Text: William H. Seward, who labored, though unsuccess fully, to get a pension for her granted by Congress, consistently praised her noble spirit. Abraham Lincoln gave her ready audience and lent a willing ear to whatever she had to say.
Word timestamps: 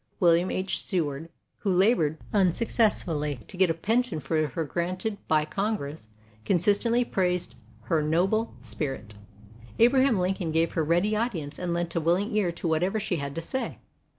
William 0.19 0.49
H. 0.49 0.81
Seward, 0.81 1.29
who 1.59 1.71
labored, 1.71 2.17
though 2.31 2.39
unsuccess 2.39 3.03
fully, 3.03 3.35
to 3.47 3.55
get 3.55 3.69
a 3.69 3.73
pension 3.75 4.19
for 4.19 4.47
her 4.47 4.63
granted 4.65 5.19
by 5.27 5.45
Congress, 5.45 6.07
consistently 6.43 7.05
praised 7.05 7.53
her 7.81 8.01
noble 8.01 8.55
spirit. 8.61 9.13
Abraham 9.77 10.17
Lincoln 10.17 10.51
gave 10.51 10.71
her 10.71 10.83
ready 10.83 11.15
audience 11.15 11.59
and 11.59 11.71
lent 11.71 11.93
a 11.93 12.01
willing 12.01 12.35
ear 12.35 12.51
to 12.51 12.67
whatever 12.67 12.99
she 12.99 13.17
had 13.17 13.35
to 13.35 13.41
say. 13.43 13.77